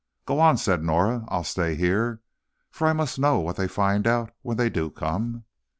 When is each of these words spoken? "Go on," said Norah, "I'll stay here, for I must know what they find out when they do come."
"Go 0.25 0.39
on," 0.39 0.57
said 0.57 0.81
Norah, 0.83 1.25
"I'll 1.27 1.43
stay 1.43 1.75
here, 1.75 2.21
for 2.71 2.87
I 2.87 2.93
must 2.93 3.19
know 3.19 3.37
what 3.39 3.55
they 3.55 3.67
find 3.67 4.07
out 4.07 4.33
when 4.41 4.57
they 4.57 4.67
do 4.67 4.89
come." 4.89 5.43